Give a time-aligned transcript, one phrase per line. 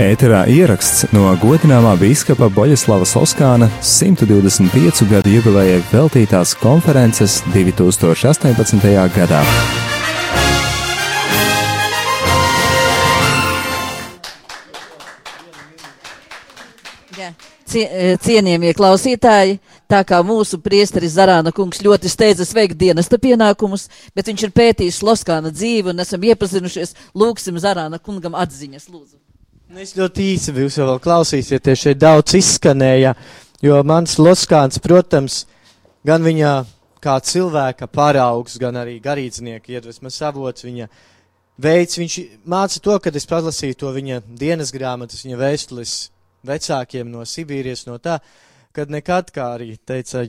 [0.00, 8.80] Ēterā ieraksts no godināmā bīskapa Boļislava Soskāna 125 gadu jubilejai veltītās konferences 2018.
[9.18, 9.42] gadā.
[17.70, 24.32] E, cienījamie klausītāji, tā kā mūsu priesteris Zarāna kungs ļoti steidzas veikt dienesta pienākumus, bet
[24.32, 29.20] viņš ir pētījis Loskāna dzīvi un esam iepazinušies, lūksim Zarāna kungam atziņas, lūdzu.
[29.70, 33.12] Nu, Es ļoti īsi jūs jau klausīsieties, šeit daudz izskanēja,
[33.62, 35.44] jo mans Loskāns, protams,
[36.02, 36.54] gan viņa
[36.98, 40.90] kā cilvēka paraugs, gan arī garīdznieka iedvesmas avots, viņa
[41.62, 42.18] veids, viņš
[42.50, 45.96] māca to, kad es palasīju to viņa dienas grāmatas, viņa vēstules
[46.50, 48.18] vecākiem no Sibīrijas, no tā,
[48.74, 50.26] kad nekad, kā arī teica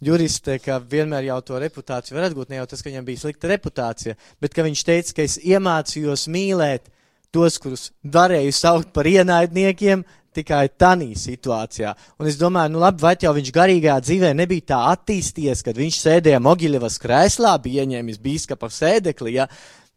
[0.00, 3.52] juriste, ka vienmēr jau to reputāciju var atgūt, ne jau tas, ka viņam bija slikta
[3.52, 6.94] reputācija, bet ka viņš teica, ka es iemācījos mīlēt
[7.34, 10.04] tos, kurus varēju saukt par ienaidniekiem,
[10.38, 11.94] tikai tādā situācijā.
[12.20, 16.00] Un es domāju, nu labi, vai jau viņš garīgā dzīvē nebija tā attīstījies, kad viņš
[16.04, 19.48] sēdēja Mogiļevas krēslā, bija ieņēmis bīskapa sēdekli, ja?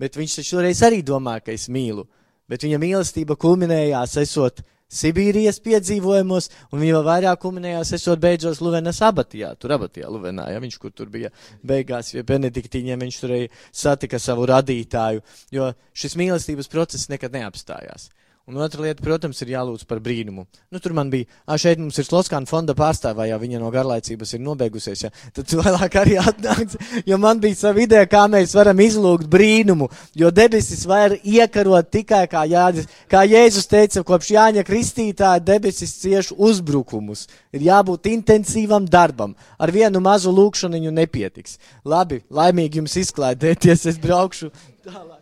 [0.01, 2.07] bet viņš taču toreiz arī domāja, ka es mīlu.
[2.49, 9.01] Bet viņa mīlestība kulminējās esot Sibīrijas piedzīvojumos, un viņa vēl vairāk kulminējās esot beidzot Luvenas
[9.07, 11.31] abatijā, tur abatijā Luvenā, ja viņš kur tur bija
[11.63, 15.23] beigās, ja Benediktīņiem viņš tur arī satika savu radītāju,
[15.55, 18.09] jo šis mīlestības process nekad neapstājās.
[18.51, 20.43] Un otra lieta, protams, ir jālūdz par brīnumu.
[20.75, 24.33] Nu, tur man bija, ah, šeit mums ir Sloskāna fonda pārstāvā, ja viņa no garlaicības
[24.35, 26.75] ir nobeigusies, ja, tad vēlāk arī atnāks,
[27.07, 29.87] jo man bija sava ideja, kā mēs varam izlūgt brīnumu,
[30.19, 36.33] jo debesis var iekarot tikai, kā, Jānis, kā Jēzus teica, kopš Jāņa Kristītāja debesis cieš
[36.35, 37.29] uzbrukumus.
[37.55, 39.37] Ir jābūt intensīvam darbam.
[39.55, 41.55] Ar vienu mazu lūkšaniņu nepietiks.
[41.87, 44.51] Labi, laimīgi jums izklaidēties, es braukšu
[44.83, 45.20] tālāk.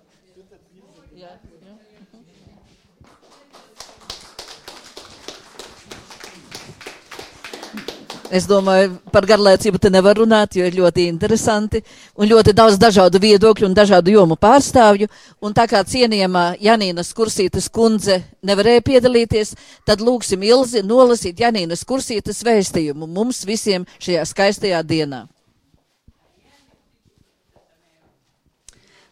[8.29, 11.79] Es domāju, par garlaicību te nevar runāt, jo ir ļoti interesanti
[12.13, 15.07] un ļoti daudz dažādu viedokļu un dažādu jomu pārstāvju.
[15.41, 22.43] Un tā kā cienījamā Janīnas Kursītas kundze nevarēja piedalīties, tad lūksim Ilzi nolasīt Janīnas Kursītas
[22.45, 25.25] vēstījumu mums visiem šajā skaistajā dienā.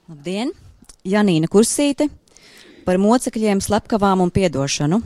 [0.08, 0.54] Labdien!
[1.08, 2.12] Janīna Kursīte
[2.86, 5.02] par mocekļiem, slepkavām un piedošanu.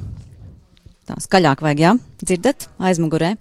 [1.07, 1.99] Tā skaļāk vajag, jā?
[2.22, 2.67] Dzirdat?
[2.78, 3.38] Aizmugurē.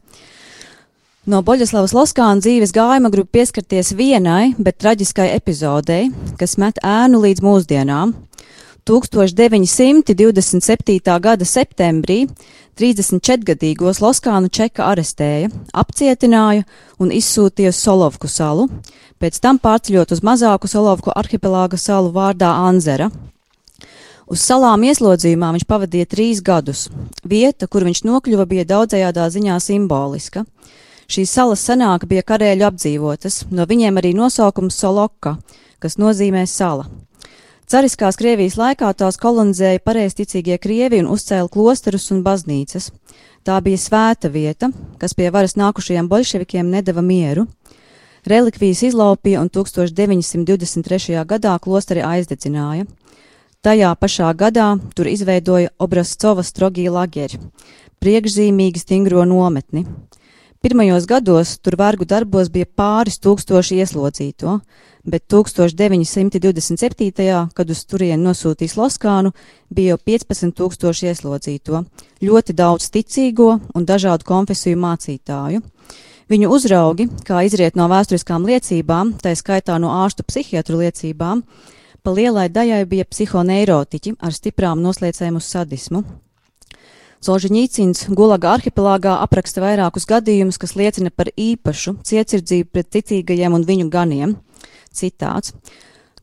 [1.29, 6.09] No Boļaslavas Loskāna dzīves gājuma grib pieskarties vienai, bet traģiskai epizodei,
[6.41, 8.17] kas met ēnu līdz mūsdienām.
[8.89, 11.21] 1927.
[11.21, 12.25] gada septembrī
[12.81, 16.65] 34-gadīgos Loskānu čeka arestēja, apcietināja
[16.97, 18.73] un izsūtīja uz Solovku salu,
[19.21, 23.13] pēc tam pārceļot uz mazāku Solovku arhipelāga salu vārdā Anzera.
[24.31, 26.89] Uz salām ieslodzījumā viņš pavadīja trīs gadus.
[27.29, 30.45] Vieta, kur viņš nokļuva, bija daudzējādā ziņā simboliska.
[31.11, 35.33] Šīs salas senāk bija karēļu apdzīvotas, no viņiem arī nosaukums Soloka,
[35.83, 36.85] kas nozīmē sala.
[37.71, 42.93] Cariskās Krievijas laikā tās kolonizēja pareizticīgie krievi un uzcēla klosterus un baznīcas.
[43.43, 44.69] Tā bija svēta vieta,
[45.03, 47.49] kas pie varas nākušajiem bolševikiem nedeva mieru.
[48.31, 51.25] Relikvijas izlaupīja un 1923.
[51.27, 52.87] gadā klosteri aizdedzināja.
[53.67, 57.43] Tajā pašā gadā tur izveidoja Obrascova strogī lageri,
[57.99, 59.89] priekšzīmīgi stingro nometni.
[60.61, 64.61] Pirmajos gados tur vergu darbos bija pāris tūkstoši ieslodzīto,
[65.09, 67.49] bet 1927.
[67.57, 69.33] kad uz turieni nosūtīs Loskānu,
[69.73, 71.81] bija jau 15 tūkstoši ieslodzīto,
[72.21, 75.65] ļoti daudz ticīgo un dažādu konfesiju mācītāju.
[76.29, 81.41] Viņu uzraugi, kā izriet no vēsturiskām liecībām, tā skaitā no ārstu psihiatru liecībām,
[82.05, 86.05] pa lielai daļai bija psihoneirotiķi ar stiprām noslēcēm uz sadismu.
[87.21, 93.91] Solženīcins Gulaga arhipelāgā apraksta vairākus gadījumus, kas liecina par īpašu cietsirdzību pret ticīgajiem un viņu
[93.93, 94.39] ganiem.
[94.97, 95.53] Citāts.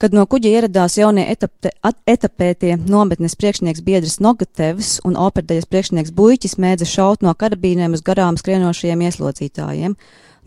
[0.02, 6.14] Kad no kuģa ieradās jaunie etapte, at, etapētie nometnes priekšnieks Biedris Nogatevs un operdaļas priekšnieks
[6.17, 9.94] Buļķis mēdza šaut no karabīnēm uz garām skrienošajiem ieslodzītājiem.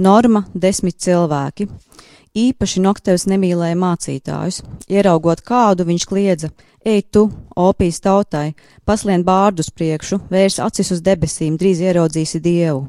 [0.02, 1.69] Norma- desmit cilvēki.
[2.31, 4.61] Īpaši Noktevs nemīlēja mācītājus.
[4.87, 6.50] Ieraugot kādu, viņš kliedza:
[6.87, 7.25] Ej, tu,
[7.59, 8.55] opijas tautai,
[8.87, 12.87] paslien bārdus priekšu, vērs acis uz debesīm, drīz ieraudzīsi dievu.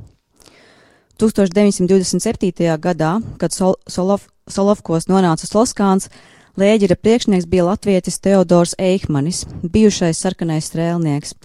[1.18, 2.78] 1927.
[2.82, 6.10] gadā, kad Sol Solov Solovkos nonāca Sloskāns,
[6.60, 11.36] lēģera priekšnieks bija latvietis Teodors Eihmanis, bijušais sarkanais strēlnieks.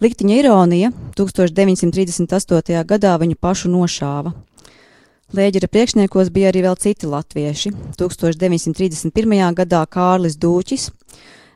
[0.00, 2.84] Liktiņa ironija 1938.
[2.88, 4.32] gadā viņu pašu nošāva.
[5.30, 7.70] Lēģera priekšniekos bija arī vēl citi latvieši.
[7.94, 9.36] 1931.
[9.60, 10.88] gadā Kārlis Dūķis,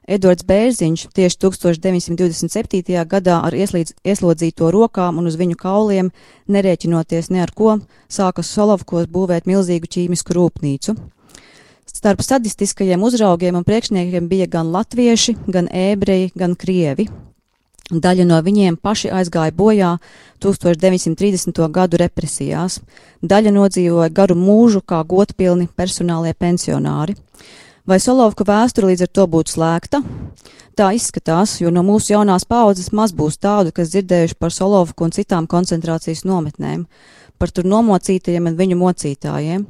[0.06, 3.00] Edvards Bērziņš tieši 1927.
[3.10, 6.12] gadā ar ieslīdz, ieslodzīto rokām un uz viņu kauliem,
[6.46, 10.94] nerēķinoties ne ar ko, sāka Solovkos būvēt milzīgu ķīmisku rūpnīcu.
[11.90, 17.10] Starp sadistiskajiem uzraugiem un priekšniekiem bija gan latvieši, gan ebreji, gan krievi.
[17.92, 19.90] Daļa no viņiem paši aizgāja bojā
[20.40, 21.58] 1930.
[21.68, 22.78] gadu represijās,
[23.20, 27.16] daļa nodzīvoja garu mūžu kā godpilni personālie pensionāri.
[27.84, 30.00] Vai Solovka vēsture līdz ar to būtu slēgta?
[30.74, 35.12] Tā izskatās, jo no mūsu jaunās paudzes maz būs tādu, kas dzirdējuši par Solovku un
[35.12, 36.86] citām koncentrācijas nometnēm,
[37.38, 39.68] par tur nomocītajiem un viņu mocītājiem.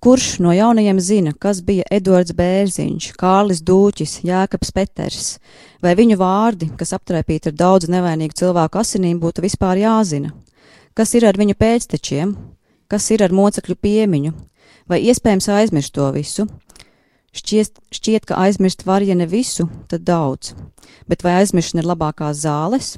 [0.00, 5.28] Kurš no jaunajiem zina, kas bija Edvards Bērziņš, Kārlis Dūķis, Jēkabs Peters,
[5.82, 10.34] vai viņu vārdi, kas aptraipīti ar daudz nevainīgu cilvēku asinīm, būtu vispār jāzina?
[10.96, 12.36] Kas ir ar viņu pēctečiem?
[12.92, 14.34] Kas ir ar mocekļu piemiņu?
[14.86, 16.46] Vai iespējams aizmirst to visu?
[17.36, 20.52] Šķiet, šķiet, ka aizmirst var, ja ne visu, tad daudz.
[21.08, 22.94] Bet vai aizmiršana ir labākās zāles?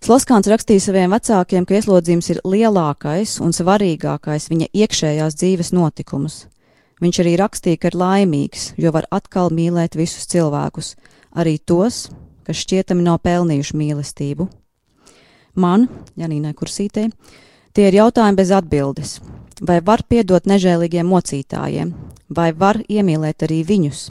[0.00, 6.46] Sloskāns rakstīja saviem vecākiem, ka ieslodzījums ir lielākais un svarīgākais viņa iekšējās dzīves notikums.
[7.04, 10.94] Viņš arī rakstīja, ka ir laimīgs, jo var atkal mīlēt visus cilvēkus,
[11.36, 12.06] arī tos,
[12.48, 14.46] kas šķietami nav pelnījuši mīlestību.
[15.60, 15.84] Man,
[16.16, 17.10] Janīnai Kursītē,
[17.76, 19.18] tie ir jautājumi bez atbildes.
[19.60, 21.92] Vai var piedot nežēlīgiem mocītājiem,
[22.32, 24.06] vai var iemīlēt arī viņus?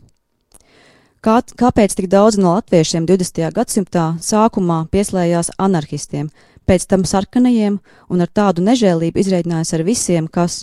[1.19, 3.49] Kā, kāpēc tik daudz no latviešiem 20.
[3.51, 6.29] gadsimtā sākumā pieslējās anarchistiem,
[6.63, 7.75] pēc tam sarkanajiem
[8.07, 10.61] un ar tādu nežēlību izreidinājās ar visiem, kas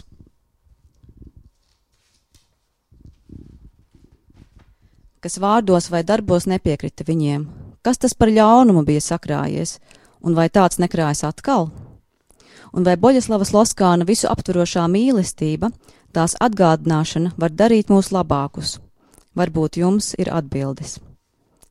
[5.21, 7.45] kas vārdos vai darbos nepiekrita viņiem.
[7.85, 9.77] Kas tas par ļaunumu bija sakrājies,
[10.25, 11.69] un vai tāds nekrājas atkal?
[12.73, 15.69] Un vai Boļaslavas Loskāna visu aptverošā mīlestība,
[16.17, 18.79] tās atgādināšana var darīt mūs labākus?
[19.37, 20.97] Varbūt jums ir atbildes.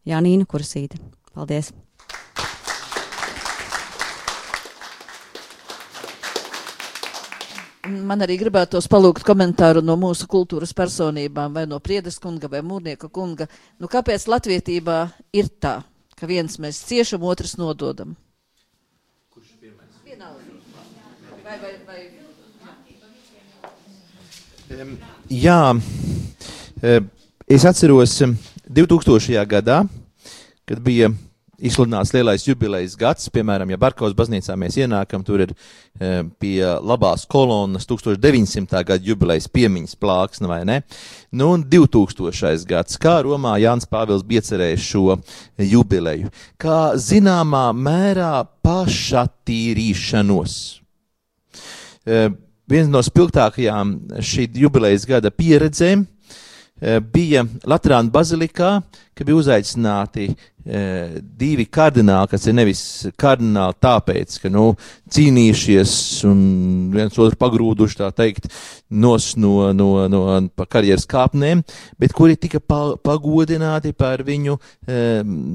[0.06, 1.00] Janīna Kursīte.
[1.34, 1.72] Paldies!
[7.86, 13.10] Man arī gribētos palūgt komentāru no mūsu kultūras personībām, vai no Priedes kunga vai Mūrnieka
[13.14, 13.46] kunga.
[13.78, 15.00] Nu, kāpēc latvietībā
[15.38, 15.76] ir tā,
[16.18, 18.16] ka viens mēs ciešam, otrs nododam?
[19.34, 20.00] Kurš ir pirmais?
[20.06, 20.42] Vienalga.
[21.46, 22.02] Vai, vai, vai?
[24.82, 24.98] Um,
[25.30, 25.60] jā.
[26.82, 27.12] Um,
[27.48, 28.24] Es atceros
[28.66, 29.38] 2000.
[29.38, 29.84] Um, gadā,
[30.66, 31.12] kad bija
[31.62, 37.22] izsludināts lielais jubilejas gads, piemēram, ja Barkovas baznīcā mēs ienākam, tur ir e, pie labās
[37.30, 38.82] kolonas 1900.
[38.90, 40.80] gada jubilejas piemiņas plāksne, vai ne?
[41.30, 42.66] Nu, un 2000.
[42.66, 45.20] gads, kā Romā Jānis Pāvils bija cerējis šo
[45.62, 50.58] jubileju, kā zināmā mērā pašatīrīšanos.
[52.10, 52.26] E,
[52.66, 56.10] viens no spilgtākajām šī jubilejas gada pieredzēm
[57.14, 58.82] bija Latvijas bazilikā,
[59.16, 60.28] ka bija uzaicināti
[60.66, 60.82] e,
[61.38, 62.82] divi kardināli, kas ir nevis
[63.20, 64.72] kardināli tāpēc, ka nu,
[65.16, 65.94] cīnījušies
[66.28, 66.40] un
[66.94, 68.50] viens otru pagrūduši, tā teikt,
[68.90, 71.64] nos no, no, no karjeras kāpnēm,
[72.02, 74.58] bet kuri tika pa, pagodināti par viņu,
[74.88, 75.00] e,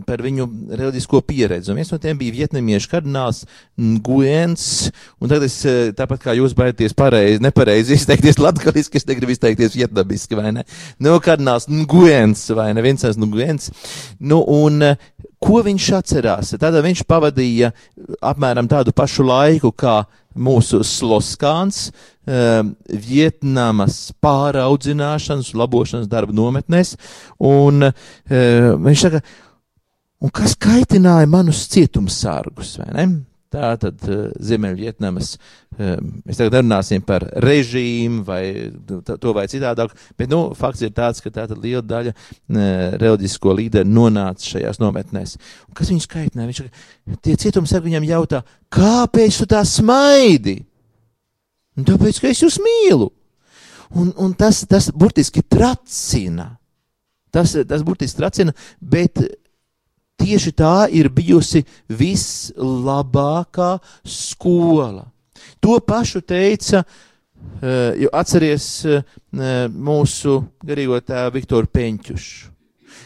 [0.07, 1.73] par viņu reliģisko pieredzi.
[1.73, 3.45] Un viens no tiem bija vietnamiešu kardināls
[3.81, 4.91] Nguens,
[5.21, 5.59] un tagad es,
[5.97, 10.67] tāpat kā jūs baidaties pareizi, nepareizi izteikties latgaliski, es negribu izteikties vietnamiski, vai ne?
[11.01, 12.85] Nu, kardināls Nguens, vai ne?
[12.85, 13.50] Vincents Nguens.
[14.21, 14.85] Nu, un
[15.41, 16.55] ko viņš atcerās?
[16.61, 17.73] Tad viņš pavadīja
[18.21, 20.03] apmēram tādu pašu laiku kā
[20.39, 26.95] mūsu sloskāns um, Vietnamas pāraudzināšanas, labošanas darba nometnēs,
[27.43, 27.89] un
[28.31, 29.25] viņš saka,
[30.23, 33.09] un kas kaitināja manus cietumsārgus, vai ne?
[33.51, 38.43] Tā tad uh, Ziemeļvietnamas, uh, mēs tagad runāsim par režīmu vai
[38.87, 42.61] to vai citādāk, bet, nu, fakts ir tāds, ka tā liela daļa uh,
[43.01, 45.35] reliģisko līderu nonāca šajās nometnēs.
[45.67, 46.53] Un kas viņus kaitināja?
[46.53, 50.61] Viņš, tie cietumsargi viņam jautā, kāpēc tu tā smaidi?
[51.75, 53.11] Un tāpēc, ka es jūs mīlu.
[53.99, 56.53] Un, un tas, tas burtiski tracina.
[57.35, 59.19] Tas, tas burtiski tracina, bet
[60.21, 63.71] tieši tā ir bijusi vislabākā
[64.05, 65.07] skola.
[65.61, 66.85] To pašu teica,
[67.61, 69.03] eh, jo atceries eh,
[69.69, 72.49] mūsu garīgo tēvu Viktoru Peņķušu,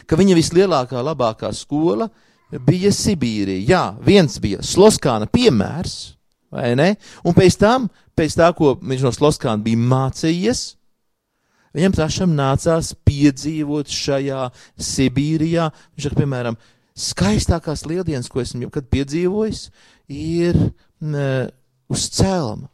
[0.07, 2.09] ka viņa vislielākā, labākā skola
[2.67, 3.65] bija Sibīrija.
[3.67, 6.15] Jā, viens bija Sloskāna piemērs,
[6.51, 6.93] vai ne?
[7.25, 10.75] Un pēc tam, pēc tā, ko viņš no Sloskāna bija mācījies,
[11.75, 14.45] Viņam pašam nācās piedzīvot šajā
[14.79, 15.67] Sibīrijā.
[15.97, 16.55] Viņš piemēram,
[16.95, 19.67] skaistākās lieldienas, ko esmu jebkad piedzīvojis,
[20.07, 20.57] ir
[21.03, 21.27] ne,
[21.91, 22.69] uz cēlama.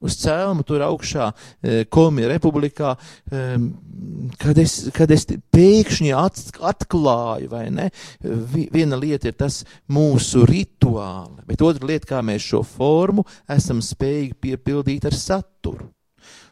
[0.00, 1.28] uz cēlumu tur augšā,
[1.92, 2.94] Komija republikā,
[4.40, 7.90] kad es, kad es pēkšņi atklāju, vai ne?
[8.72, 9.60] Viena lieta ir tas
[9.92, 15.90] mūsu rituāli, bet otra lieta, kā mēs šo formu esam spējīgi piepildīt ar saturu.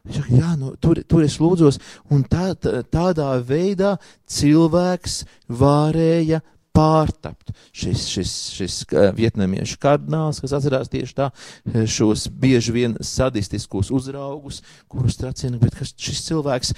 [0.09, 1.81] Viņš saka, jā, nu, tur, tur es lūdzos,
[2.15, 2.53] un tā,
[2.93, 3.97] tādā veidā
[4.29, 6.41] cilvēks varēja
[6.79, 7.51] pārtapt.
[7.75, 8.77] Šis, šis, šis
[9.17, 11.29] vietnamiešu kardināls, kas atcerās tieši tā,
[11.91, 16.73] šos bieži vien sadistiskos uzraugus, kurus tracina, bet šis cilvēks,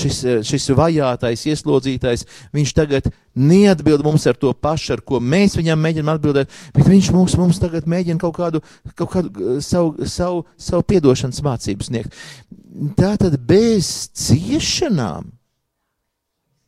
[0.00, 2.26] šis, šis vajātais, ieslodzītais,
[2.56, 7.12] viņš tagad neatbild mums ar to pašu, ar ko mēs viņam mēģinām atbildēt, bet viņš
[7.16, 8.62] mums, mums tagad mēģina kaut kādu,
[8.94, 12.16] kaut kādu savu, savu, savu piedošanas mācību sniegt.
[12.96, 15.34] Tā tad bez ciešanām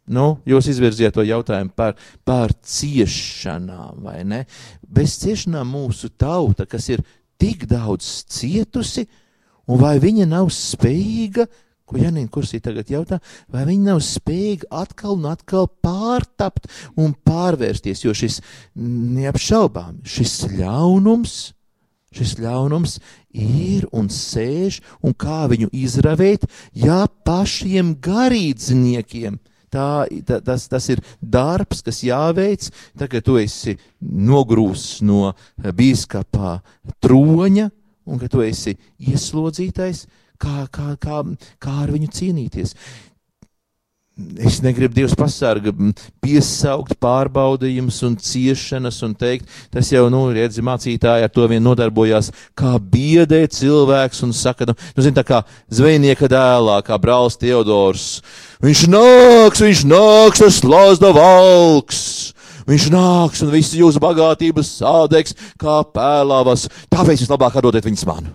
[0.08, 4.42] Nu, jūs izvirziet to jautājumu par, par ciešanām, vai ne?
[4.82, 7.04] Bez ciešanām mūsu tauta, kas ir
[7.40, 9.04] tik daudz cietusi,
[9.68, 11.46] un vai viņa nav spējīga,
[11.88, 13.20] ko Janīna Kursī tagad jautā,
[13.52, 16.68] vai viņa nav spējīga atkal un atkal pārtapt
[17.00, 18.40] un pārvērsties, jo šis
[18.76, 21.36] neapšaubām, šis ļaunums,
[22.16, 22.98] šis ļaunums
[23.36, 29.38] ir un sēž, un kā viņu izravēt, ja pašiem garīdzniekiem
[29.72, 36.58] Tā, tā, tas, tas ir darbs, kas jāveic, tagad tu esi nogrūsts no bīskapā
[37.04, 37.68] troņa,
[38.08, 38.78] un ka tu esi
[39.10, 40.06] ieslodzītais,
[40.40, 41.20] kā, kā, kā,
[41.60, 42.74] kā ar viņu cīnīties.
[44.18, 45.70] Es negribu Dievs pasarga
[46.18, 52.32] piesaukt pārbaudījumus un ciešanas un teikt, tas jau, nu, redzi, mācītāji ar to vien nodarbojās,
[52.58, 58.08] kā biedē cilvēks un saka, nu, nu zin, tā kā zvejnieka dēlā, kā brālis Teodors.
[58.64, 62.02] Viņš nāks, viņš nāks, tas lazda valks.
[62.68, 66.66] Viņš nāks un visu jūsu bagātības sādegs kā pēlāvas.
[66.90, 68.34] Tāpēc jūs labāk atdodiet viņus man.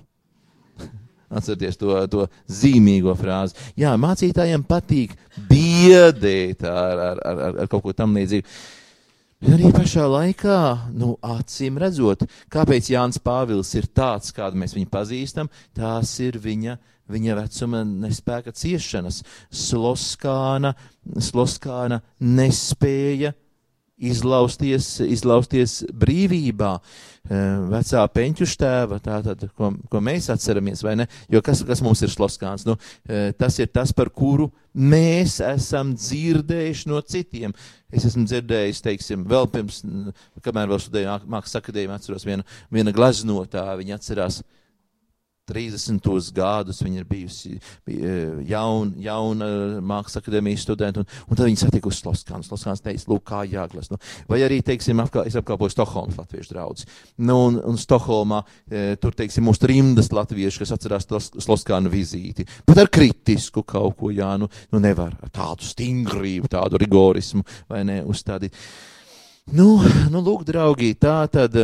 [1.34, 3.58] Atcerieties to, to zīmīgo frāzi.
[3.80, 5.18] Jā, mācītājiem patīk
[5.50, 8.48] biedēt ar, ar, ar, ar kaut ko tam līdzīgu.
[9.44, 10.58] Bet arī pašā laikā,
[10.96, 12.22] nu, acīm redzot,
[12.54, 16.78] kāpēc Jānis Pāvils ir tāds, kādu mēs viņu pazīstam, tās ir viņa,
[17.12, 19.20] viņa vecuma nespēka ciešanas.
[19.52, 20.72] Sloskāna,
[21.20, 23.34] sloskāna nespēja
[24.10, 26.76] izlausties, izlausties brīvībā.
[27.24, 27.36] Eh,
[27.72, 31.06] vecā peņķu tēva, tātad, ko, ko mēs atceramies, vai ne?
[31.32, 32.66] Jo kas, kas mums ir sloskāns?
[32.68, 32.76] Nu,
[33.08, 37.56] eh, tas ir tas, par kuru mēs esam dzirdējuši no citiem.
[37.94, 39.80] Es esmu dzirdējis, teiksim, vēl pirms,
[40.44, 42.44] kamēr vēl studēju mākslas akadēmiju, atceros viena,
[42.74, 44.42] viena glaznotāja, viņa atcerās
[45.50, 46.32] 30.
[46.36, 47.58] gadus viņa ir bijusi
[48.48, 49.48] jauna, jauna
[49.84, 52.48] mākslas akadēmijas studenta, un, un tad viņa satikusi Sloskānu.
[52.48, 53.90] Sloskāns teica, lūk, kā jāglas.
[53.92, 56.88] Nu, vai arī, teiksim, apkā, es apkalpoju Stokholmas latviešu draudzi.
[57.28, 61.10] Nu, un, un Stokholmā e, tur, teiksim, mūsu trimdas latvieši, kas atcerās
[61.44, 62.48] Sloskānu vizīti.
[62.68, 67.84] Pat ar kritisku kaut ko, jā, nu, nu nevar ar tādu stingrību, tādu rigorismu, vai
[67.88, 68.56] ne, uzstādīt.
[69.52, 69.76] Nu,
[70.08, 71.58] nu, lūk, draugi, tā tad,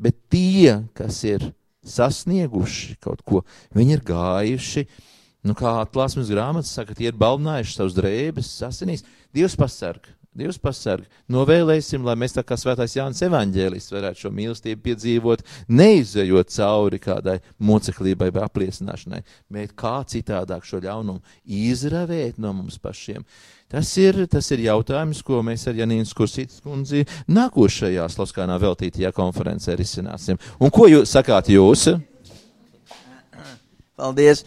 [0.00, 1.50] bet tie, kas ir
[1.86, 3.42] sasnieguši kaut ko.
[3.76, 4.86] Viņi ir gājuši,
[5.46, 9.06] nu, kā atklāsmes grāmatas saka, tie ir balnājuši savus drēbes, sasinīs.
[9.36, 11.06] Dievs pasarg, Dievs pasarg.
[11.32, 17.38] Novēlēsim, lai mēs tā kā svētais Jānis evaņģēlis varētu šo mīlestību piedzīvot, neizējot cauri kādai
[17.58, 23.24] moceklībai vai apliecināšanai, bet kā citādāk šo ļaunumu izravēt no mums pašiem.
[23.72, 27.02] Tas ir, tas ir jautājums, ko mēs ar Janīnu Skursītas kundzi
[27.32, 30.38] nākošajā Sloskānā veltītajā konferencē risināsim.
[30.62, 31.88] Un ko jūs sakāt jūs?
[33.96, 34.44] Paldies!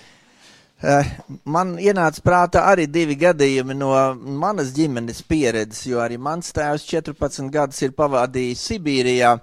[0.79, 1.07] Eh,
[1.43, 7.51] man ienāca prātā arī divi gadījumi no manas ģimenes pieredzes, jo arī mans tēvs 14
[7.51, 9.33] gadus ir pavadījis Sibīrijā,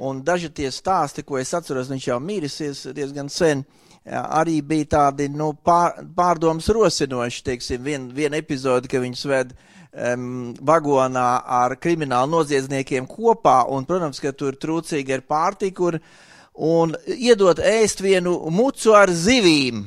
[0.00, 4.88] un daži tie stāsti, ko es atceros, viņš jau mīrisies diezgan sen, uh, arī bija
[4.96, 7.44] tādi nu, pār, pārdomas rosinoši.
[7.46, 14.20] Teiksim, vien, viena epizode, ka viņus ved um, vagonā ar kriminālu noziedzniekiem kopā, un, protams,
[14.20, 15.98] ka tur trūcīgi ir pārtika,
[16.54, 19.86] un iedot ēst vienu mucu ar zivīm.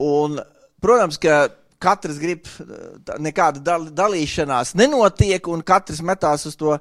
[0.00, 0.40] Un,
[0.80, 1.48] protams, ka
[1.80, 2.48] katrs grib,
[3.20, 6.76] nekāda dal, dalīšanās nenotiek, un katrs metās uz to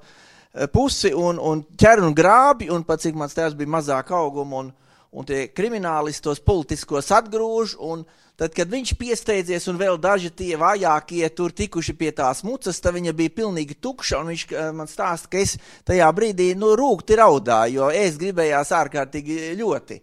[0.73, 4.71] pusi un, un ķer un grābi, un pat cik mans tēvs bija mazāk auguma, un,
[5.11, 8.03] un tie kriminālisti tos politiskos atgrūž, un
[8.39, 12.97] tad, kad viņš piesteidzies, un vēl daži tie vājākie tur tikuši pie tās mucas, tad
[12.97, 14.45] viņa bija pilnīgi tukša, un viņš
[14.75, 15.57] man stāsta, ka es
[15.88, 20.01] tajā brīdī, nu, rūkti raudāju, jo es gribējās ārkārtīgi ļoti.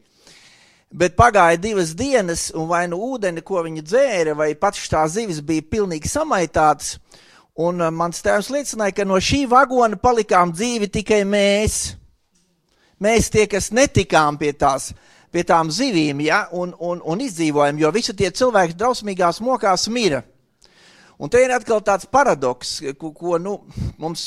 [0.91, 5.43] Bet pagāja divas dienas, un vai nu ūdeni, ko viņi dzēra, vai pats tās zivis
[5.43, 6.97] bija pilnīgi samaitātas,
[7.59, 11.97] un mans tēvs liecināja, ka no šī vagona palikām dzīvi tikai mēs.
[13.03, 14.93] Mēs tie, kas netikām pie tās
[15.37, 20.23] pie tām zivīm, ja, un, un, un izdzīvojam, jo visi tie cilvēki drausmīgās mokās mira.
[21.17, 23.55] Un te ir atkal tāds paradoks, ko, ko nu,
[23.97, 24.27] mums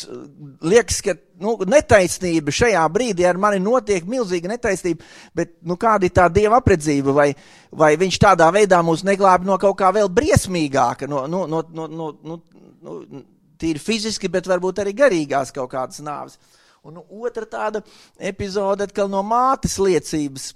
[0.65, 5.05] liekas, ka nu, netaisnība šajā brīdī ar mani notiek milzīga netaisnība,
[5.37, 7.27] bet nu, kāda ir tā dieva apredzība, vai,
[7.69, 11.85] vai viņš tādā veidā mūs neglābi no kaut kā vēl briesmīgāka, no, no, no, no,
[11.85, 12.39] no, no,
[12.81, 13.21] no
[13.59, 16.39] tīri fiziski, bet varbūt arī garīgās kaut kādas nāves.
[16.81, 17.83] Un nu, otra tāda
[18.17, 20.53] epizode atkal no mātes liecības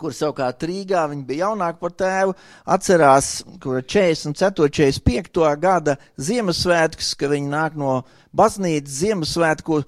[0.00, 2.34] kur savukārt Rīgā viņa bija jaunāka par tēvu,
[2.76, 3.30] atcerās,
[3.62, 4.70] kur 44.
[4.72, 5.44] 45.
[5.60, 8.00] gada Ziemassvētkus, ka viņi nāk no
[8.36, 9.86] baznīcas Ziemassvētku eh,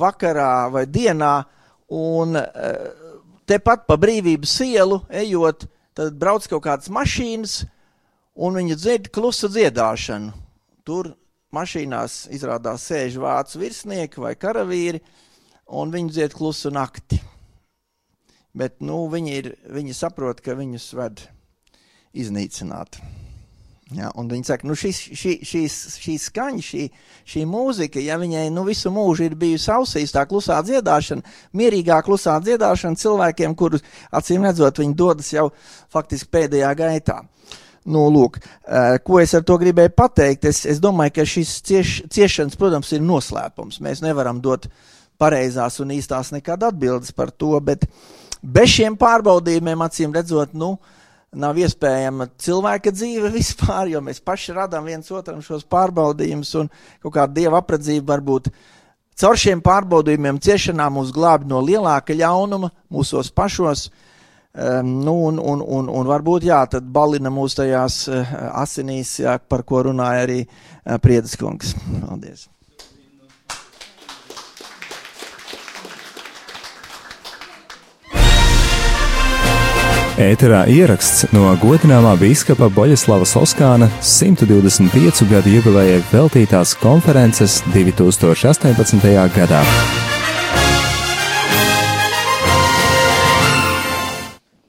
[0.00, 1.34] vakarā vai dienā,
[1.90, 2.90] un eh,
[3.50, 7.62] tepat pa brīvības ielu ejot, tad brauc kaut kādas mašīnas,
[8.40, 10.36] un viņi dzird klusu dziedāšanu.
[10.86, 11.14] Tur
[11.54, 15.02] mašīnās izrādās sēž vācu virsnieki vai karavīri,
[15.70, 17.20] un viņi dzied klusu nakti
[18.56, 21.24] bet nu, viņi, ir, viņi saprot, ka viņus ved
[22.16, 23.00] iznīcināt.
[23.90, 26.84] Ja, un viņi saka, nu šis, šī, šīs, šī skaņa, šī,
[27.26, 31.26] šī mūzika, ja viņai nu, visu mūžu ir bijusi ausīs, tā klusā dziedāšana,
[31.58, 33.82] mierīgā klusā dziedāšana cilvēkiem, kurus
[34.14, 35.48] acīm redzot, viņi dodas jau
[35.90, 37.18] faktiski pēdējā gaitā.
[37.90, 38.38] Nu, lūk,
[39.02, 40.46] ko es ar to gribēju pateikt?
[40.46, 43.80] Es, es domāju, ka šis cieš, ciešanas, protams, ir noslēpums.
[43.82, 44.68] Mēs nevaram dot
[45.18, 50.74] pareizās un īstās nekad atbildes par to, bet uh, Bez šiem pārbaudījumiem, acīm redzot, nu,
[51.30, 56.70] nav iespējama cilvēka dzīve vispār, jo mēs paši radām viens otram šos pārbaudījumus, un
[57.02, 58.50] kaut kāda dieva apredzība varbūt
[59.20, 63.90] caur šiem pārbaudījumiem, ciešanām mūs glābj no lielāka ļaunuma mūsos pašos.
[64.50, 69.62] Nu, un, un, un, un varbūt jā, tad balina mūs tajās uh, asinīs, jā, par
[69.62, 71.76] ko runāja arī uh, Priedes kungs.
[72.02, 72.48] Paldies!
[80.20, 89.06] Ēterā ieraksts no godināmā bīskapa Boļislava Soskāna 125 gadu jubilejai veltītās konferences 2018.
[89.32, 89.60] gadā.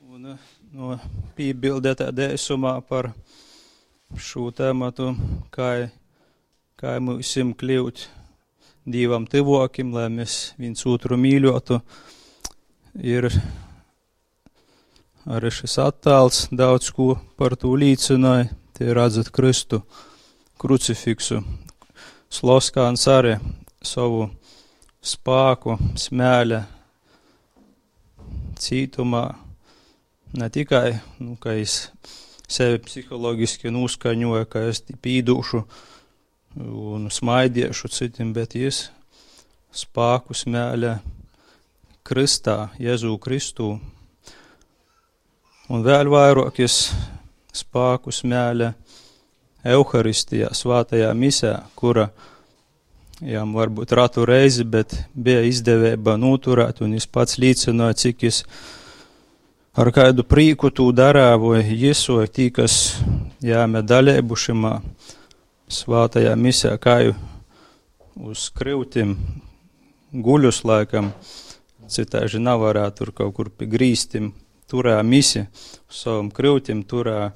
[0.08, 0.30] Un,
[0.72, 0.96] no
[1.36, 3.10] piebildet dēsumā par
[4.16, 5.10] šo tēmatu,
[5.52, 5.74] kā,
[6.80, 8.06] kā mums kļūt
[8.88, 11.82] divam tuvokim, lai mēs viens otru mīļotu,
[13.04, 13.28] ir
[15.26, 18.50] arī šis attēls daudz ko par to līdzināja.
[18.78, 19.82] Tie redzat Kristu
[20.62, 21.42] krucifiksu.
[22.32, 23.36] Sloskāns arī
[23.84, 24.30] savu
[25.02, 26.62] spēku smēļa
[28.62, 29.24] cītumā
[30.38, 31.90] ne tikai, nu, ka es
[32.52, 35.64] sevi psiholoģiski noskaņoju, ka es pīdušu
[36.62, 38.90] un smaidiešu citiem, bet es
[39.76, 41.00] spēku smēļa
[42.08, 43.76] Kristā, Jēzu Kristu
[45.72, 46.92] un vēl vairākas
[47.56, 48.74] spēkus mēļa
[49.72, 52.10] Euharistijā, svātajā misē, kura
[53.22, 58.42] jām varbūt ratu reizi, bet bija izdevība noturēt, un es pats līdzināju, cik es
[59.78, 62.98] ar kādu prīku tū darā, vai jesoju tī, kas
[63.46, 64.74] jāme daļēbu šimā
[65.72, 67.16] svātajā misē, kā jau
[68.32, 69.16] uz krivtim
[70.12, 71.14] guļus laikam,
[71.92, 74.34] citāži nav varētu tur kaut kur pie grīstim
[74.72, 77.32] turā misi uz savam krūtim, turā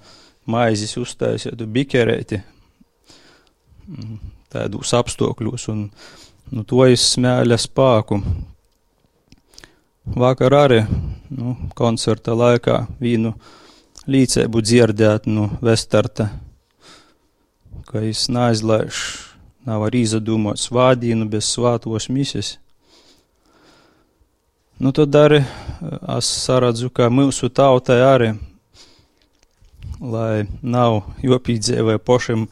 [0.48, 2.40] maizes uztaisītu bikerēti
[3.88, 4.18] mm,
[4.54, 5.88] tādos apstākļos, un
[6.52, 8.22] nu, to es smēļa spāku.
[10.06, 10.84] Vakar arī
[11.34, 13.34] nu, koncerta laikā vīnu
[14.06, 16.30] līdzēbu dzirdēt no nu, Vestarta,
[17.90, 19.34] ka es neaizlaišu,
[19.66, 22.56] nav arī izdomot svādīnu bez svātos mises.
[24.76, 25.38] Nu, tad arī
[26.18, 28.26] es saredzu, ka mūsu tautai arī,
[30.04, 32.44] lai nav jopīdzēvē pašam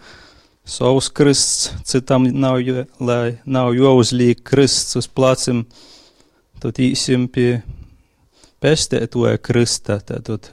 [0.63, 5.65] savus krists, citam nav, jo, lai nav jāuzliek krists uz placim,
[6.63, 7.59] tad īsim pie
[8.63, 10.47] pestētoja krista, tad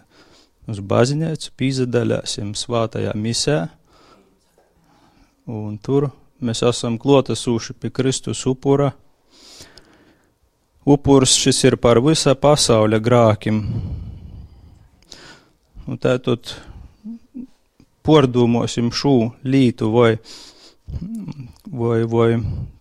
[0.66, 3.60] uz baznīcu pīzadaļāsim svātajā misē,
[5.46, 6.08] un tur
[6.42, 8.90] mēs esam klotasuši pie Kristus upura,
[10.90, 13.58] Upurs šis ir par visa pasauļa grākim.
[15.86, 16.50] Un tātad
[18.06, 19.12] pordūmosim šo
[19.46, 20.08] lītu, vai,
[21.82, 22.28] vai, vai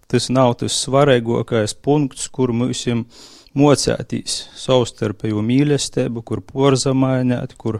[0.09, 2.81] tas nav tas svarīgākais punkts, kur mums
[3.59, 7.77] mocētīs savstarpēju mīlestību, kur porzamainēt, kur,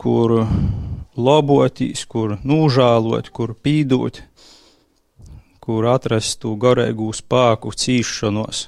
[0.00, 0.40] kur
[1.14, 4.24] labotīs, kur nūžālot, kur pīdot,
[5.62, 8.64] kur atrast garīgu spēku cīšanos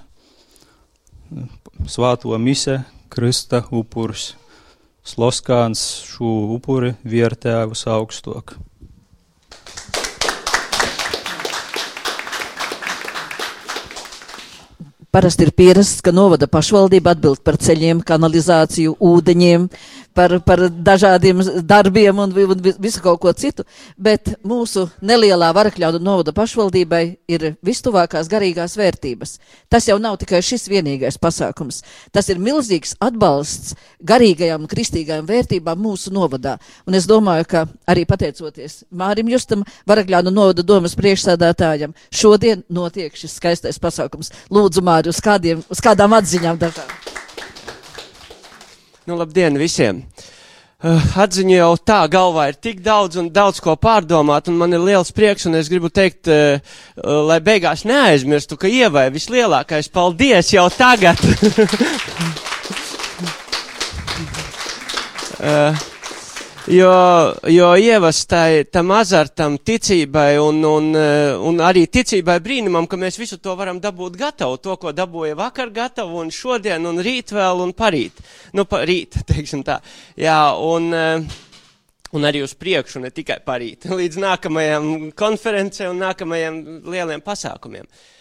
[1.87, 4.35] svāto mise, Krista upurs.
[5.03, 8.55] Sloskāns šo upuri viertēvus augstok.
[15.11, 19.65] Parasti ir pierasts, ka novada pašvaldība atbild par ceļiem, kanalizāciju, ūdeņiem,
[20.15, 23.65] par, par dažādiem darbiem un, un visu kaut ko citu,
[23.97, 29.37] bet mūsu nelielā varakļaudu novada pašvaldībai ir vistuvākās garīgās vērtības.
[29.71, 31.83] Tas jau nav tikai šis vienīgais pasākums.
[32.13, 36.57] Tas ir milzīgs atbalsts garīgajām un kristīgajām vērtībām mūsu novadā.
[36.87, 43.39] Un es domāju, ka arī pateicoties Mārim Justam, varakļaudu novada domas priekšsādātājam, šodien notiek šis
[43.41, 44.33] skaistais pasākums.
[44.51, 47.10] Lūdzu, Māri, uz, kādiem, uz kādām atziņām dažām.
[49.11, 50.05] Nu, labdien visiem!
[50.81, 54.85] Uh, atziņu jau tā galvā ir tik daudz un daudz ko pārdomāt, un man ir
[54.87, 56.63] liels prieks, un es gribu teikt, uh,
[57.03, 61.19] uh, lai beigās neaizmirstu, ka ievai vislielākais paldies jau tagad.
[65.43, 65.75] uh,
[66.71, 72.99] Jo, jo ievas tai, tam azartam, ticībai un, un, eh, un arī ticībai brīnumam, ka
[73.01, 77.35] mēs visu to varam dabūt gatavu, to, ko dabūja vakar gatavu un šodien un rīt
[77.35, 78.23] vēl un parīt.
[78.55, 79.81] Nu, pa rīt, teiksim tā.
[80.15, 81.43] Jā, un, eh,
[82.15, 87.91] un arī uz priekšu, ne tikai parīt, līdz nākamajam konferencē un nākamajam lieliem pasākumiem.
[87.91, 88.20] Uh,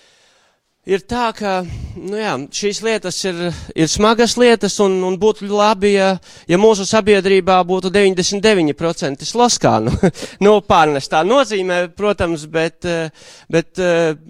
[0.88, 1.60] ir tā, ka
[1.98, 3.40] nu jā, šīs lietas ir,
[3.76, 6.14] ir smagas lietas un, un būtu labi, ja,
[6.48, 9.94] ja mūsu sabiedrībā būtu 99% sloskānu.
[10.46, 12.88] nu, pārnestā nozīmē, protams, bet,
[13.52, 13.82] bet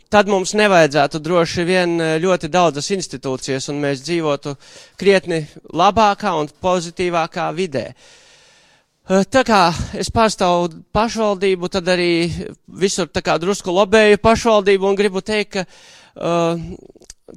[0.09, 4.55] tad mums nevajadzētu droši vien ļoti daudzas institūcijas un mēs dzīvotu
[4.99, 7.91] krietni labākā un pozitīvākā vidē.
[9.09, 9.61] Tā kā
[9.97, 12.29] es pārstāvu pašvaldību, tad arī
[12.77, 15.65] visur tā kā drusku lobēju pašvaldību un gribu teikt, ka
[16.19, 16.57] Uh,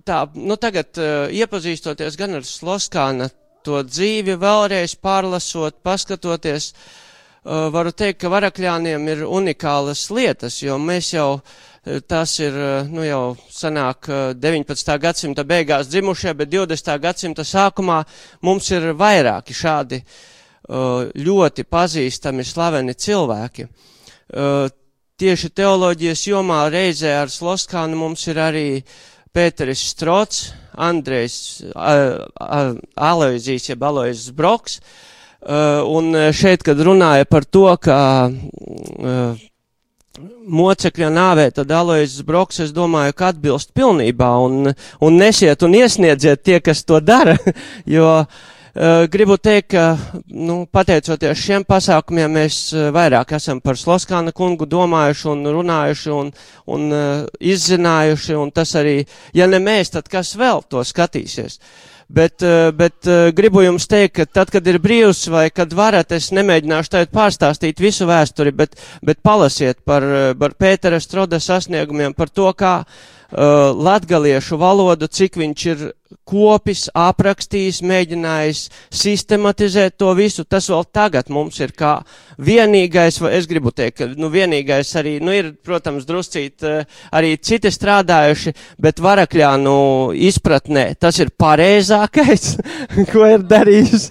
[0.03, 3.29] tā, nu tagad uh, iepazīstoties gan ar Sloskāna
[3.63, 11.13] to dzīvi, vēlreiz pārlasot, paskatoties, uh, varu teikt, ka varakļāniem ir unikālas lietas, jo mēs
[11.15, 11.29] jau,
[12.07, 12.55] tas ir,
[12.91, 14.07] nu jau sanāk
[14.39, 14.93] 19.
[15.03, 16.93] gadsimta beigās dzimušie, bet 20.
[17.03, 18.05] gadsimta sākumā
[18.47, 19.99] mums ir vairāki šādi
[20.73, 23.67] ļoti pazīstami, slaveni cilvēki
[25.23, 28.67] tieši teoloģijas jomā reizē ar Sloskānu mums ir arī
[29.33, 34.81] Pēteris Strots, Andrejs Aloizijas, jeb Aloizijas Broks.
[35.43, 37.99] Un šeit, kad runāja par to, ka
[40.63, 46.43] mocekļa nāvē, tad Aloizijas Broks, es domāju, ka atbilst pilnībā un, un nesiet un iesniedziet
[46.45, 47.39] tie, kas to dara,
[47.97, 48.62] jo Eh,
[49.13, 49.99] gribu teikt, ka,
[50.33, 56.31] nu, pateicoties šiem pasākumiem, mēs eh, vairāk esam par Sloskāna kungu domājuši un runājuši un,
[56.73, 59.03] un uh, izzinājuši, un tas arī,
[59.37, 61.59] ja ne mēs, tad kas vēl to skatīsies?
[62.13, 62.45] Bet,
[62.77, 67.15] bet gribu jums teikt, ka tad, kad ir brīvs vai kad varat, es nemēģināšu tagad
[67.15, 70.05] pārstāstīt visu vēsturi, bet, bet palasiet par,
[70.37, 75.85] par Pētera Stroda sasniegumiem, par to, kā uh, latgaliešu valodu, cik viņš ir
[76.29, 78.61] kopis, aprakstījis, mēģinājis
[78.93, 80.45] sistematizēt to visu.
[80.45, 81.95] Tas vēl tagad mums ir kā
[82.39, 86.65] vienīgais, vai es gribu teikt, ka nu, vienīgais arī, nu ir, protams, druscīt
[87.13, 89.77] arī citi strādājuši, bet varakļānu
[90.29, 91.33] izpratnē tas ir
[92.09, 92.57] pareizākais,
[93.13, 94.09] ko ir darījis.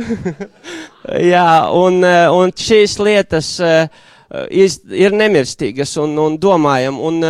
[1.32, 3.86] Jā, un, uh, un šīs lietas uh,
[4.50, 7.00] ir nemirstīgas un, un domājam.
[7.00, 7.24] Un,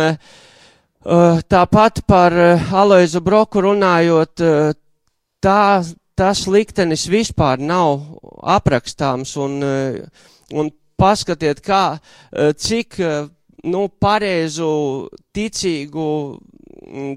[1.07, 4.73] Eh, tāpat par eh, Aloizu Broku runājot, eh,
[5.39, 5.79] tā,
[6.19, 8.01] tas liktenis vispār nav
[8.43, 9.61] aprakstāms un,
[10.51, 11.99] un paskatiet, kā,
[12.57, 12.97] cik,
[13.69, 14.71] nu, pareizu,
[15.37, 16.09] ticīgu,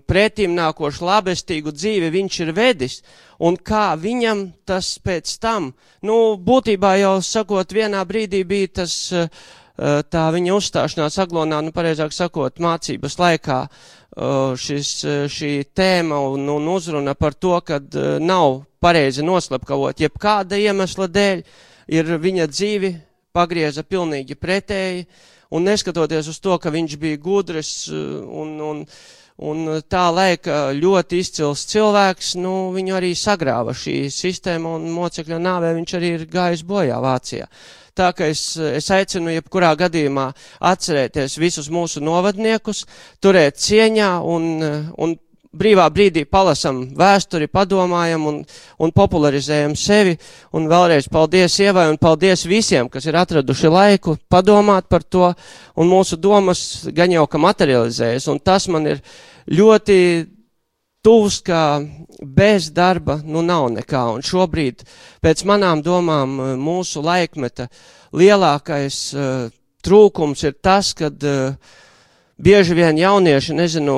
[0.07, 3.01] pretim nākošu labestīgu dzīvi viņš ir vedis,
[3.39, 9.29] un kā viņam tas pēc tam, nu, būtībā jau sakot, vienā brīdī bija tas uh,
[9.81, 14.25] Eh, tā viņa uzstāšanās aglonā, nu, pareizāk sakot, mācības laikā eh,
[14.61, 17.79] šis, eh, šī tēma un, un uzruna par to, ka
[18.21, 21.41] nav pareizi noslepkavot jebkāda iemesla dēļ,
[21.97, 22.93] ir viņa dzīvi
[23.33, 25.07] pagrieza pilnīgi pretēji,
[25.57, 28.85] un neskatoties uz to, ka viņš bija gudrs un, un,
[29.41, 35.73] un tā laika ļoti izcils cilvēks, nu, viņu arī sagrāva šī sistēma, un mocekļa nāvē
[35.79, 37.49] viņš arī ir gājis bojā Vācijā.
[37.97, 40.29] Tā ka es, es aicinu jebkurā gadījumā
[40.71, 42.85] atcerēties visus mūsu novadniekus,
[43.21, 44.47] turēt cieņā un,
[44.97, 45.17] un
[45.51, 48.41] brīvā brīdī palasam vēsturi, padomājam un,
[48.79, 50.17] un popularizējam sevi.
[50.55, 55.33] Un vēlreiz paldies Ievai un paldies visiem, kas ir atraduši laiku padomāt par to.
[55.77, 58.29] Un mūsu domas gan jau ka materializējas.
[58.31, 59.03] Un tas man ir
[59.51, 59.99] ļoti
[61.03, 61.81] tuvs, ka
[62.21, 64.07] bez darba nu nav nekā.
[64.15, 64.85] Un šobrīd,
[65.25, 67.67] pēc manām domām, mūsu laikmeta
[68.15, 69.49] lielākais uh,
[69.83, 71.57] trūkums ir tas, kad uh,
[72.39, 73.97] bieži vien jaunieši, nezinu,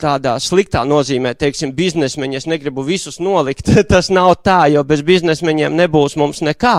[0.00, 5.76] tādā sliktā nozīmē, teiksim, biznesmeņi, es negribu visus nolikt, tas nav tā, jo bez biznesmeņiem
[5.78, 6.76] nebūs mums nekā,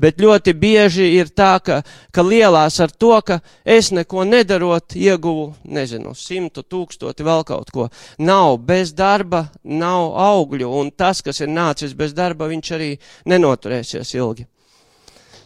[0.00, 1.80] bet ļoti bieži ir tā, ka,
[2.14, 7.88] ka lielās ar to, ka es neko nedarot, ieguvu, nezinu, simtu, tūkstoti, vēl kaut ko.
[8.18, 12.92] Nav bez darba, nav augļu, un tas, kas ir nācis bez darba, viņš arī
[13.28, 14.46] nenoturēsies ilgi.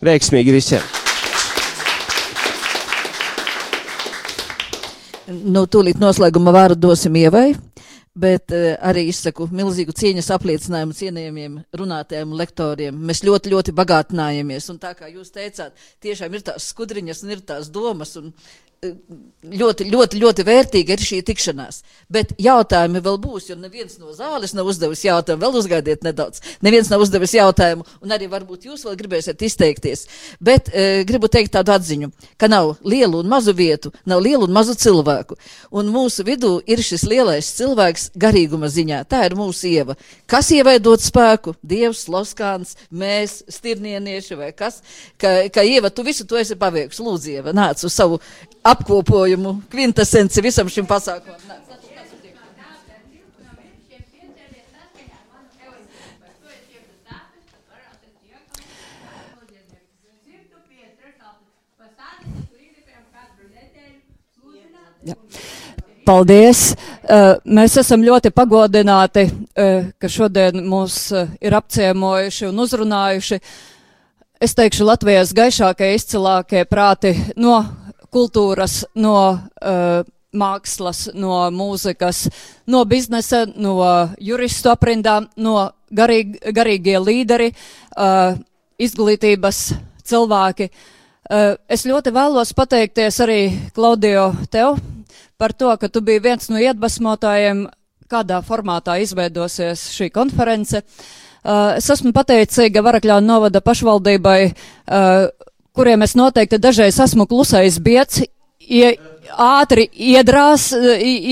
[0.00, 0.99] Veiksmīgi visiem!
[5.30, 7.52] Nu, tūlīt noslēguma vārdu dosim ievai,
[8.18, 12.98] bet uh, arī izsaku milzīgu cieņas apliecinājumu cienījumiem runātājiem, lektoriem.
[13.10, 17.44] Mēs ļoti, ļoti bagātinājamies, un tā kā jūs teicāt, tiešām ir tās skudriņas un ir
[17.46, 18.32] tās domas, un
[18.80, 21.82] ļoti, ļoti, ļoti vērtīga ir šī tikšanās.
[22.08, 25.42] Bet jautājumi vēl būs, jo neviens no zāles nav uzdevis jautājumu.
[25.42, 26.40] Vēl uzgaidiet nedaudz.
[26.64, 30.06] Neviens nav uzdevis jautājumu, un arī varbūt jūs vēl gribēsiet izteikties.
[30.40, 32.08] Bet e, gribu teikt tādu atziņu,
[32.40, 35.36] ka nav lielu un mazu vietu, nav lielu un mazu cilvēku.
[35.76, 39.02] Un mūsu vidū ir šis lielais cilvēks garīguma ziņā.
[39.12, 39.98] Tā ir mūsu ieva.
[40.24, 41.52] Kas ievai dod spēku?
[41.60, 44.80] Dievs, Loskāns, mēs, stirnienieši vai kas?
[45.20, 47.04] Ka, ka ieva, tu visu to esi paveikusi.
[47.04, 48.22] Lūdzu, ieva, nāc uz savu
[48.74, 51.40] apkopojumu, kvintesenci visam šim pasākumam.
[65.00, 65.14] Nē.
[65.14, 65.16] Ja.
[66.04, 66.74] Paldies!
[67.11, 73.38] Uh, mēs esam ļoti pagodināti, uh, ka šodien mūs uh, ir apciemojuši un uzrunājuši.
[74.40, 77.61] Es teikšu, Latvijas gaišākie, izcilākie prāti no
[78.12, 82.28] kultūras, no uh, mākslas, no mūzikas,
[82.70, 83.74] no biznesa, no
[84.22, 87.50] juristu aprindām, no garīg, garīgie līderi,
[87.96, 88.38] uh,
[88.80, 89.64] izglītības
[90.06, 90.70] cilvēki.
[91.30, 93.40] Uh, es ļoti vēlos pateikties arī
[93.74, 94.80] Klaudio tev
[95.40, 97.64] par to, ka tu biji viens no iedvesmotājiem,
[98.10, 100.82] kādā formātā izveidosies šī konference.
[101.40, 105.30] Uh, es esmu pateicīga Varakļāna novada pašvaldībai, uh,
[105.80, 108.20] kuriem es noteikti dažreiz esmu klusais biets,
[108.60, 108.90] ie,
[109.40, 110.66] ātri iedrās,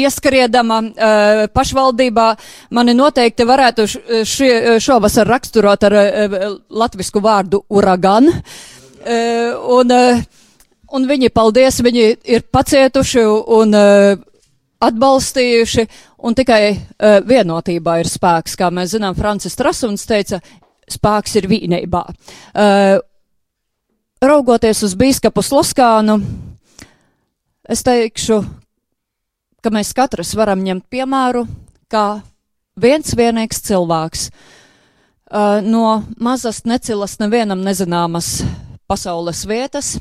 [0.00, 2.28] ieskriedama uh, pašvaldībā.
[2.72, 3.84] Mani noteikti varētu
[4.22, 4.48] š,
[4.80, 6.36] šovasar raksturot ar uh,
[6.70, 8.30] latvisku vārdu uragan.
[9.08, 9.92] Un,
[10.92, 13.22] un viņi, paldies, viņi ir pacietuši
[13.56, 13.76] un
[14.84, 15.84] atbalstījuši,
[16.26, 16.62] un tikai
[17.24, 18.56] vienotībā ir spēks.
[18.58, 20.42] Kā mēs zinām, Francis Trasuns teica,
[20.92, 22.02] spēks ir vienībā.
[24.18, 26.16] Raugoties uz bīskapu Sloskānu,
[27.70, 28.40] es teikšu,
[29.62, 31.44] ka mēs katrs varam ņemt piemēru,
[31.86, 32.24] kā
[32.74, 38.40] viens vienīgs cilvēks uh, no mazas necilas nevienam nezināmas
[38.90, 39.92] pasaules vietas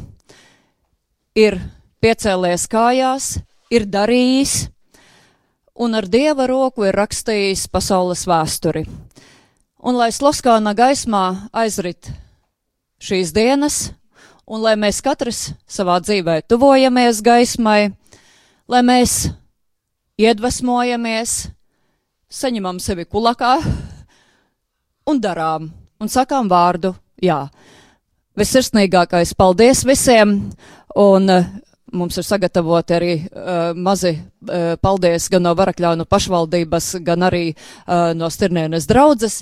[1.38, 1.60] ir
[2.02, 3.28] piecēlies kājās,
[3.70, 4.56] ir darījis
[5.78, 8.88] un ar dieva roku ir rakstījis pasaules vēsturi.
[9.78, 12.10] Un lai Sloskāna gaismā aizrit
[12.98, 13.92] šīs dienas,
[14.48, 17.92] un lai mēs katrs savā dzīvē tuvojamies gaismai,
[18.68, 19.28] lai mēs
[20.18, 21.36] iedvesmojamies,
[22.32, 23.58] saņemam sevi kulakā
[25.08, 27.46] un darām un sakām vārdu jā.
[28.38, 30.36] Visirsnīgākais paldies visiem,
[30.94, 31.48] un uh,
[31.94, 38.14] mums ir sagatavoti arī uh, mazi uh, paldies gan no Varakļaunu pašvaldības, gan arī uh,
[38.14, 39.42] no Stirnienes draudzes.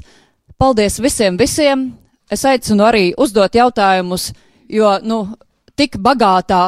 [0.58, 1.90] Paldies visiem, visiem!
[2.32, 4.32] Es aicinu arī uzdot jautājumus
[4.76, 5.22] jo, nu,
[5.80, 6.64] tik bagātā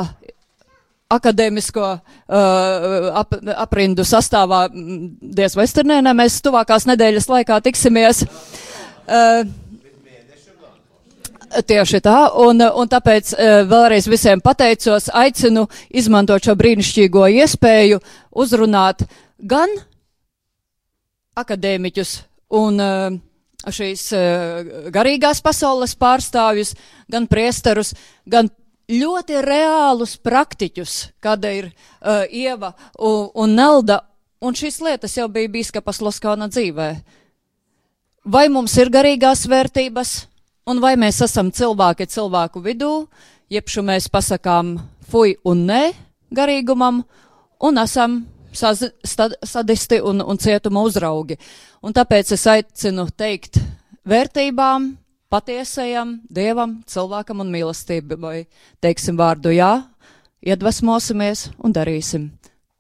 [1.12, 8.26] akadēmisko uh, ap, aprindu sastāvā Dievs Vesternēnē mēs tuvākās nedēļas laikā tiksimies.
[9.08, 9.48] Uh,
[11.48, 15.64] Tieši tā, un, un tāpēc uh, vēlreiz visiem pateicos, aicinu
[15.96, 18.02] izmantot šo brīnišķīgo iespēju
[18.36, 19.06] uzrunāt
[19.40, 19.72] gan
[21.40, 22.12] akadēmiķus
[22.60, 23.16] un uh,
[23.66, 26.76] šīs uh, garīgās pasaules pārstāvjus,
[27.10, 27.94] gan priesterus,
[28.26, 28.52] gan
[28.88, 34.02] ļoti reālus praktiķus, kāda ir uh, Ieva un, un Nelda,
[34.42, 36.90] un šīs lietas jau bija bīskapas Loskāna dzīvē.
[38.28, 40.14] Vai mums ir garīgās vērtības,
[40.68, 43.08] un vai mēs esam cilvēki cilvēku vidū,
[43.50, 44.76] jebšu mēs pasakām
[45.08, 45.84] fuj un nē
[46.36, 47.06] garīgumam,
[47.64, 48.20] un esam
[48.54, 51.38] saz, stad, sadisti un, un cietuma uzraugi.
[51.84, 53.60] Un tāpēc es aicinu teikt
[54.08, 54.92] vērtībām,
[55.32, 58.46] patiesajam dievam, cilvēkam un mīlestībai.
[58.84, 59.74] Teiksim vārdu jā,
[60.46, 62.30] iedvesmosimies un darīsim.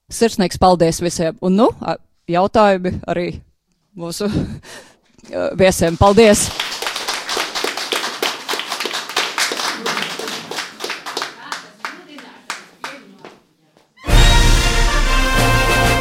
[0.07, 1.35] Sirsnīgs paldies visiem!
[1.43, 1.67] Un nu,
[2.31, 3.27] jautājumi arī
[3.97, 4.31] mūsu
[5.59, 5.99] viesiem.
[5.99, 6.47] Paldies!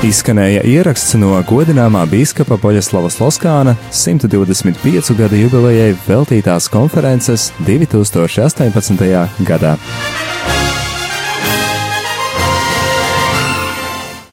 [0.05, 9.09] Izskanēja ieraksts no godināmā biskupa Poļaslava Sloskāna 125 gadu jubilejai veltītās konferences 2018.
[9.49, 9.77] gadā.